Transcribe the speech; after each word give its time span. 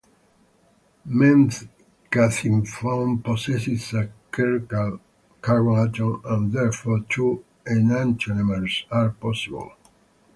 Methcathinone 1.07 3.23
possesses 3.23 3.93
a 3.93 4.09
chiral 4.31 4.99
carbon 5.43 5.75
atom, 5.77 6.19
and 6.25 6.51
therefore 6.51 7.01
"two" 7.07 7.45
enantiomers 7.67 8.85
are 8.89 9.11
possible. 9.11 9.73